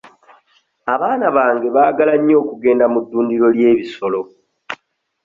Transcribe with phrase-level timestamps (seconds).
[0.93, 4.21] Abaana bange baagala nnyo okugenda mu ddundiro ly'ebisolo.